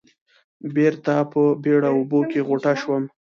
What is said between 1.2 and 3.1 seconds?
په بېړه اوبو کې غوټه شوم.